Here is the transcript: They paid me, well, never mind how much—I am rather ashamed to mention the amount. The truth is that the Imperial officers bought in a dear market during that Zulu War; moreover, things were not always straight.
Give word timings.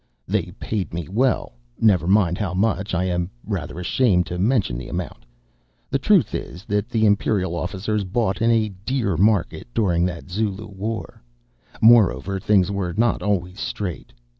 They 0.27 0.49
paid 0.59 0.95
me, 0.95 1.07
well, 1.07 1.51
never 1.79 2.07
mind 2.07 2.39
how 2.39 2.55
much—I 2.55 3.03
am 3.03 3.29
rather 3.45 3.79
ashamed 3.79 4.25
to 4.25 4.39
mention 4.39 4.79
the 4.79 4.87
amount. 4.89 5.27
The 5.91 5.99
truth 5.99 6.33
is 6.33 6.65
that 6.65 6.89
the 6.89 7.05
Imperial 7.05 7.55
officers 7.55 8.03
bought 8.03 8.41
in 8.41 8.49
a 8.49 8.69
dear 8.83 9.15
market 9.15 9.67
during 9.75 10.03
that 10.07 10.27
Zulu 10.31 10.65
War; 10.65 11.21
moreover, 11.83 12.39
things 12.39 12.71
were 12.71 12.95
not 12.97 13.21
always 13.21 13.59
straight. 13.59 14.11